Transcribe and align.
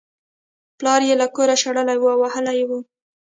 پلار 0.77 1.01
یې 1.09 1.15
له 1.21 1.27
کوره 1.35 1.55
شړلی 1.63 1.97
و 1.99 2.05
او 2.13 2.19
وهلی 2.23 2.53
یې 2.59 2.65
و 2.69 2.71